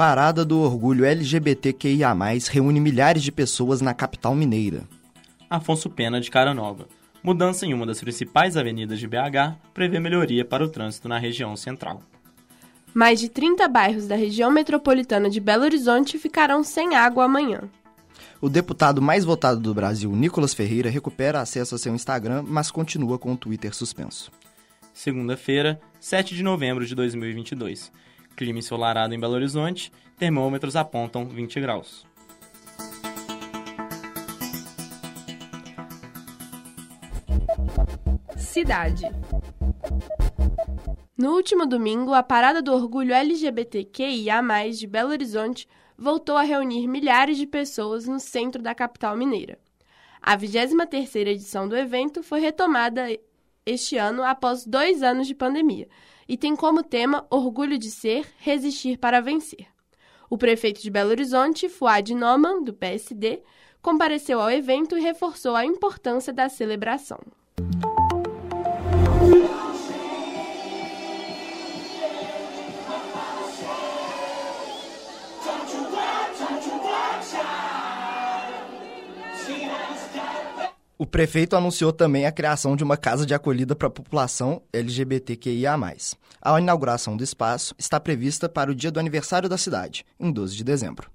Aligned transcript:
Parada 0.00 0.46
do 0.46 0.58
Orgulho 0.60 1.04
LGBTQIA+, 1.04 2.16
reúne 2.50 2.80
milhares 2.80 3.22
de 3.22 3.30
pessoas 3.30 3.82
na 3.82 3.92
capital 3.92 4.34
mineira. 4.34 4.84
Afonso 5.50 5.90
Pena 5.90 6.22
de 6.22 6.30
Cara 6.30 6.54
Nova. 6.54 6.88
Mudança 7.22 7.66
em 7.66 7.74
uma 7.74 7.84
das 7.84 8.00
principais 8.00 8.56
avenidas 8.56 8.98
de 8.98 9.06
BH 9.06 9.58
prevê 9.74 10.00
melhoria 10.00 10.42
para 10.42 10.64
o 10.64 10.70
trânsito 10.70 11.06
na 11.06 11.18
região 11.18 11.54
central. 11.54 12.00
Mais 12.94 13.20
de 13.20 13.28
30 13.28 13.68
bairros 13.68 14.06
da 14.08 14.16
região 14.16 14.50
metropolitana 14.50 15.28
de 15.28 15.38
Belo 15.38 15.64
Horizonte 15.64 16.18
ficarão 16.18 16.64
sem 16.64 16.94
água 16.94 17.26
amanhã. 17.26 17.60
O 18.40 18.48
deputado 18.48 19.02
mais 19.02 19.22
votado 19.22 19.60
do 19.60 19.74
Brasil, 19.74 20.10
Nicolas 20.16 20.54
Ferreira, 20.54 20.88
recupera 20.88 21.42
acesso 21.42 21.74
a 21.74 21.78
seu 21.78 21.94
Instagram, 21.94 22.42
mas 22.48 22.70
continua 22.70 23.18
com 23.18 23.34
o 23.34 23.36
Twitter 23.36 23.74
suspenso. 23.74 24.32
Segunda-feira, 24.94 25.78
7 26.00 26.34
de 26.34 26.42
novembro 26.42 26.86
de 26.86 26.94
2022. 26.94 27.92
Clima 28.40 28.58
ensolarado 28.58 29.14
em 29.14 29.20
Belo 29.20 29.34
Horizonte, 29.34 29.92
termômetros 30.16 30.74
apontam 30.74 31.28
20 31.28 31.60
graus. 31.60 32.06
Cidade. 38.38 39.04
No 41.18 41.34
último 41.34 41.66
domingo, 41.66 42.14
a 42.14 42.22
Parada 42.22 42.62
do 42.62 42.72
Orgulho 42.72 43.12
LGBTQIA+, 43.12 44.40
de 44.70 44.86
Belo 44.86 45.10
Horizonte, 45.10 45.68
voltou 45.98 46.38
a 46.38 46.42
reunir 46.42 46.88
milhares 46.88 47.36
de 47.36 47.46
pessoas 47.46 48.08
no 48.08 48.18
centro 48.18 48.62
da 48.62 48.74
capital 48.74 49.18
mineira. 49.18 49.58
A 50.22 50.34
23ª 50.34 51.26
edição 51.26 51.68
do 51.68 51.76
evento 51.76 52.22
foi 52.22 52.40
retomada 52.40 53.06
este 53.64 53.96
ano 53.96 54.22
após 54.22 54.64
dois 54.64 55.02
anos 55.02 55.26
de 55.26 55.34
pandemia 55.34 55.88
e 56.28 56.36
tem 56.36 56.54
como 56.54 56.82
tema 56.82 57.26
Orgulho 57.28 57.78
de 57.78 57.90
Ser, 57.90 58.26
Resistir 58.38 58.98
para 58.98 59.20
Vencer. 59.20 59.66
O 60.28 60.38
prefeito 60.38 60.80
de 60.80 60.90
Belo 60.90 61.10
Horizonte, 61.10 61.68
Fuad 61.68 62.14
Noman, 62.14 62.62
do 62.62 62.72
PSD, 62.72 63.42
compareceu 63.82 64.40
ao 64.40 64.50
evento 64.50 64.96
e 64.96 65.00
reforçou 65.00 65.56
a 65.56 65.64
importância 65.64 66.32
da 66.32 66.48
celebração. 66.48 67.18
O 81.00 81.06
prefeito 81.06 81.56
anunciou 81.56 81.94
também 81.94 82.26
a 82.26 82.30
criação 82.30 82.76
de 82.76 82.84
uma 82.84 82.94
casa 82.94 83.24
de 83.24 83.32
acolhida 83.32 83.74
para 83.74 83.88
a 83.88 83.90
população 83.90 84.62
LGBTQIA+. 84.70 85.74
A 86.42 86.60
inauguração 86.60 87.16
do 87.16 87.24
espaço 87.24 87.74
está 87.78 87.98
prevista 87.98 88.50
para 88.50 88.70
o 88.70 88.74
dia 88.74 88.90
do 88.90 89.00
aniversário 89.00 89.48
da 89.48 89.56
cidade, 89.56 90.04
em 90.20 90.30
12 90.30 90.54
de 90.54 90.62
dezembro. 90.62 91.10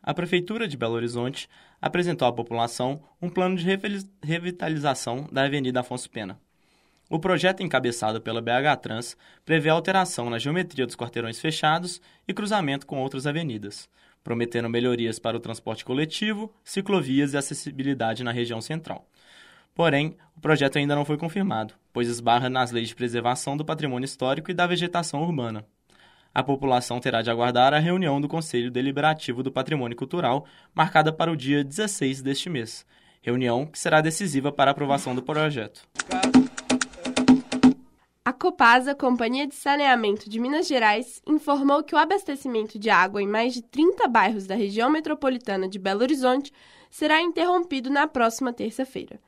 A 0.00 0.14
Prefeitura 0.14 0.68
de 0.68 0.76
Belo 0.76 0.94
Horizonte 0.94 1.48
apresentou 1.82 2.28
à 2.28 2.32
população 2.32 3.02
um 3.20 3.28
plano 3.28 3.56
de 3.56 3.66
revitalização 4.22 5.28
da 5.32 5.42
Avenida 5.42 5.80
Afonso 5.80 6.08
Pena. 6.08 6.38
O 7.10 7.18
projeto 7.18 7.64
encabeçado 7.64 8.20
pela 8.20 8.40
BH 8.40 8.80
Trans 8.80 9.16
prevê 9.44 9.70
alteração 9.70 10.30
na 10.30 10.38
geometria 10.38 10.86
dos 10.86 10.94
quarteirões 10.94 11.40
fechados 11.40 12.00
e 12.28 12.32
cruzamento 12.32 12.86
com 12.86 13.00
outras 13.00 13.26
avenidas, 13.26 13.88
prometendo 14.22 14.68
melhorias 14.68 15.18
para 15.18 15.36
o 15.36 15.40
transporte 15.40 15.84
coletivo, 15.84 16.52
ciclovias 16.64 17.32
e 17.32 17.36
acessibilidade 17.36 18.22
na 18.22 18.32
região 18.32 18.60
central. 18.60 19.06
Porém, 19.74 20.16
o 20.36 20.40
projeto 20.40 20.78
ainda 20.78 20.94
não 20.94 21.04
foi 21.04 21.16
confirmado, 21.16 21.74
pois 21.92 22.08
esbarra 22.08 22.50
nas 22.50 22.70
leis 22.70 22.88
de 22.88 22.94
preservação 22.94 23.56
do 23.56 23.64
patrimônio 23.64 24.04
histórico 24.04 24.50
e 24.50 24.54
da 24.54 24.66
vegetação 24.66 25.22
urbana. 25.22 25.64
A 26.32 26.42
população 26.42 27.00
terá 27.00 27.22
de 27.22 27.30
aguardar 27.30 27.74
a 27.74 27.78
reunião 27.78 28.20
do 28.20 28.28
Conselho 28.28 28.70
Deliberativo 28.70 29.42
do 29.42 29.50
Patrimônio 29.50 29.96
Cultural, 29.96 30.46
marcada 30.74 31.12
para 31.12 31.32
o 31.32 31.36
dia 31.36 31.64
16 31.64 32.22
deste 32.22 32.48
mês, 32.48 32.86
reunião 33.20 33.66
que 33.66 33.78
será 33.78 34.00
decisiva 34.00 34.52
para 34.52 34.70
a 34.70 34.72
aprovação 34.72 35.14
do 35.14 35.22
projeto. 35.22 35.88
Copasa, 38.40 38.94
Companhia 38.94 39.46
de 39.46 39.54
Saneamento 39.54 40.26
de 40.26 40.40
Minas 40.40 40.66
Gerais, 40.66 41.20
informou 41.26 41.82
que 41.82 41.94
o 41.94 41.98
abastecimento 41.98 42.78
de 42.78 42.88
água 42.88 43.20
em 43.20 43.26
mais 43.26 43.52
de 43.52 43.60
30 43.60 44.08
bairros 44.08 44.46
da 44.46 44.54
região 44.54 44.88
metropolitana 44.88 45.68
de 45.68 45.78
Belo 45.78 46.00
Horizonte 46.00 46.50
será 46.90 47.20
interrompido 47.20 47.90
na 47.90 48.06
próxima 48.06 48.50
terça-feira. 48.50 49.20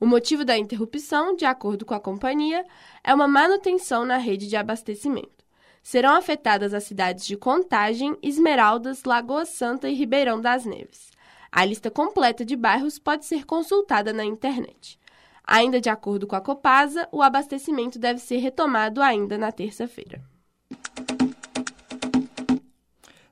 O 0.00 0.06
motivo 0.06 0.46
da 0.46 0.56
interrupção, 0.56 1.36
de 1.36 1.44
acordo 1.44 1.84
com 1.84 1.92
a 1.92 2.00
companhia, 2.00 2.64
é 3.04 3.14
uma 3.14 3.28
manutenção 3.28 4.06
na 4.06 4.16
rede 4.16 4.48
de 4.48 4.56
abastecimento. 4.56 5.44
Serão 5.82 6.16
afetadas 6.16 6.72
as 6.72 6.84
cidades 6.84 7.26
de 7.26 7.36
Contagem, 7.36 8.16
Esmeraldas, 8.22 9.04
Lagoa 9.04 9.44
Santa 9.44 9.90
e 9.90 9.94
Ribeirão 9.94 10.40
das 10.40 10.64
Neves. 10.64 11.10
A 11.52 11.66
lista 11.66 11.90
completa 11.90 12.46
de 12.46 12.56
bairros 12.56 12.98
pode 12.98 13.26
ser 13.26 13.44
consultada 13.44 14.10
na 14.10 14.24
internet. 14.24 14.98
Ainda 15.46 15.80
de 15.80 15.90
acordo 15.90 16.26
com 16.26 16.34
a 16.34 16.40
Copasa, 16.40 17.06
o 17.12 17.22
abastecimento 17.22 17.98
deve 17.98 18.18
ser 18.18 18.38
retomado 18.38 19.02
ainda 19.02 19.36
na 19.36 19.52
terça-feira. 19.52 20.22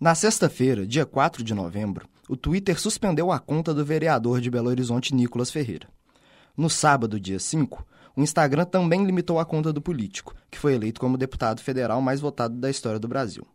Na 0.00 0.14
sexta-feira, 0.14 0.86
dia 0.86 1.04
4 1.04 1.42
de 1.42 1.52
novembro, 1.52 2.08
o 2.28 2.36
Twitter 2.36 2.80
suspendeu 2.80 3.30
a 3.30 3.38
conta 3.38 3.74
do 3.74 3.84
vereador 3.84 4.40
de 4.40 4.50
Belo 4.50 4.68
Horizonte, 4.68 5.14
Nicolas 5.14 5.50
Ferreira. 5.50 5.88
No 6.56 6.70
sábado, 6.70 7.20
dia 7.20 7.38
5, 7.38 7.84
o 8.16 8.22
Instagram 8.22 8.64
também 8.64 9.04
limitou 9.04 9.38
a 9.38 9.44
conta 9.44 9.72
do 9.72 9.82
político, 9.82 10.34
que 10.50 10.58
foi 10.58 10.74
eleito 10.74 11.00
como 11.00 11.18
deputado 11.18 11.60
federal 11.60 12.00
mais 12.00 12.20
votado 12.20 12.54
da 12.56 12.70
história 12.70 12.98
do 12.98 13.08
Brasil. 13.08 13.46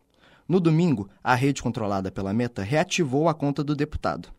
No 0.48 0.60
domingo, 0.60 1.10
a 1.24 1.34
rede 1.34 1.64
controlada 1.64 2.12
pela 2.12 2.34
Meta 2.34 2.62
reativou 2.62 3.28
a 3.28 3.34
conta 3.34 3.64
do 3.64 3.76
deputado. 3.76 4.30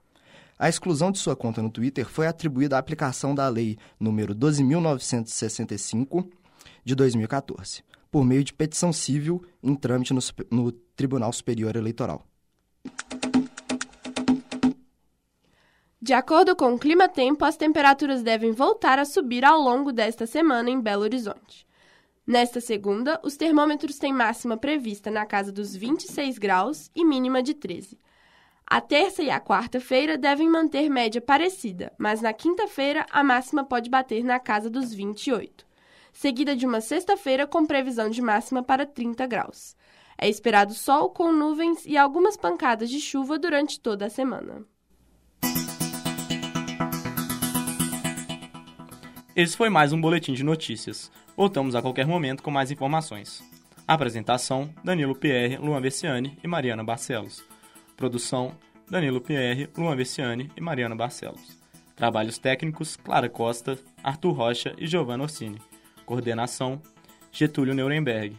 A 0.58 0.68
exclusão 0.68 1.10
de 1.10 1.18
sua 1.18 1.34
conta 1.34 1.60
no 1.60 1.70
Twitter 1.70 2.08
foi 2.08 2.28
atribuída 2.28 2.76
à 2.76 2.78
aplicação 2.78 3.34
da 3.34 3.48
Lei 3.48 3.76
número 3.98 4.34
12.965 4.34 6.30
de 6.84 6.94
2014, 6.94 7.82
por 8.10 8.24
meio 8.24 8.44
de 8.44 8.54
petição 8.54 8.92
civil 8.92 9.44
em 9.62 9.74
trâmite 9.74 10.14
no, 10.14 10.20
no 10.50 10.70
Tribunal 10.70 11.32
Superior 11.32 11.74
Eleitoral. 11.74 12.24
De 16.00 16.12
acordo 16.12 16.54
com 16.54 16.74
o 16.74 16.78
Clima 16.78 17.08
Tempo, 17.08 17.44
as 17.44 17.56
temperaturas 17.56 18.22
devem 18.22 18.52
voltar 18.52 18.98
a 18.98 19.04
subir 19.04 19.44
ao 19.44 19.60
longo 19.60 19.90
desta 19.90 20.26
semana 20.26 20.70
em 20.70 20.80
Belo 20.80 21.02
Horizonte. 21.02 21.66
Nesta 22.26 22.60
segunda, 22.60 23.18
os 23.24 23.36
termômetros 23.36 23.98
têm 23.98 24.12
máxima 24.12 24.56
prevista 24.56 25.10
na 25.10 25.26
casa 25.26 25.50
dos 25.50 25.74
26 25.74 26.38
graus 26.38 26.90
e 26.94 27.04
mínima 27.04 27.42
de 27.42 27.54
13. 27.54 27.98
A 28.66 28.80
terça 28.80 29.22
e 29.22 29.30
a 29.30 29.38
quarta-feira 29.38 30.16
devem 30.16 30.48
manter 30.48 30.88
média 30.88 31.20
parecida, 31.20 31.92
mas 31.98 32.22
na 32.22 32.32
quinta-feira 32.32 33.04
a 33.10 33.22
máxima 33.22 33.62
pode 33.62 33.90
bater 33.90 34.24
na 34.24 34.40
casa 34.40 34.70
dos 34.70 34.92
28, 34.92 35.66
seguida 36.12 36.56
de 36.56 36.64
uma 36.64 36.80
sexta-feira 36.80 37.46
com 37.46 37.66
previsão 37.66 38.08
de 38.08 38.22
máxima 38.22 38.62
para 38.62 38.86
30 38.86 39.26
graus. 39.26 39.76
É 40.16 40.28
esperado 40.28 40.72
sol 40.72 41.10
com 41.10 41.30
nuvens 41.30 41.84
e 41.84 41.98
algumas 41.98 42.36
pancadas 42.36 42.88
de 42.88 43.00
chuva 43.00 43.38
durante 43.38 43.78
toda 43.78 44.06
a 44.06 44.10
semana. 44.10 44.64
Esse 49.36 49.56
foi 49.56 49.68
mais 49.68 49.92
um 49.92 50.00
boletim 50.00 50.32
de 50.32 50.42
notícias. 50.42 51.12
Voltamos 51.36 51.74
a 51.74 51.82
qualquer 51.82 52.06
momento 52.06 52.42
com 52.42 52.50
mais 52.50 52.70
informações. 52.70 53.42
Apresentação: 53.86 54.72
Danilo 54.82 55.14
Pierre, 55.14 55.58
Luan 55.58 55.80
Versiani 55.80 56.38
e 56.42 56.48
Mariana 56.48 56.82
Barcelos. 56.82 57.53
Produção: 57.96 58.52
Danilo 58.90 59.20
Pierre, 59.20 59.68
Luan 59.76 59.96
Vessiani 59.96 60.50
e 60.56 60.60
Mariana 60.60 60.94
Barcelos. 60.94 61.58
Trabalhos 61.96 62.38
técnicos: 62.38 62.96
Clara 62.96 63.28
Costa, 63.28 63.78
Arthur 64.02 64.32
Rocha 64.32 64.74
e 64.78 64.86
Giovanna 64.86 65.22
Orsini. 65.22 65.60
Coordenação: 66.04 66.80
Getúlio 67.32 67.74
Nuremberg. 67.74 68.36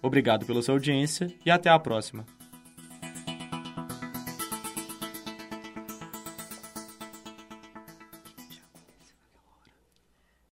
Obrigado 0.00 0.44
pela 0.46 0.62
sua 0.62 0.74
audiência 0.74 1.32
e 1.44 1.50
até 1.50 1.70
a 1.70 1.78
próxima. 1.78 2.24